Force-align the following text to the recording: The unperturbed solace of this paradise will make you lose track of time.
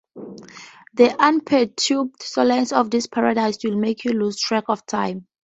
The 0.95 1.15
unperturbed 1.21 2.23
solace 2.23 2.71
of 2.73 2.89
this 2.89 3.05
paradise 3.05 3.59
will 3.63 3.77
make 3.77 4.03
you 4.03 4.13
lose 4.13 4.35
track 4.39 4.63
of 4.67 4.83
time. 4.87 5.27